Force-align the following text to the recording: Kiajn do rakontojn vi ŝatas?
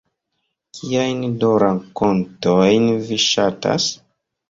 Kiajn 0.77 1.21
do 1.45 1.53
rakontojn 1.65 2.91
vi 3.07 3.25
ŝatas? 3.31 3.91